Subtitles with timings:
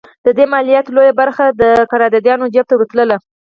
[0.25, 3.17] د دې مالیاتو لویه برخه د قراردادیانو جېب ته ورتله.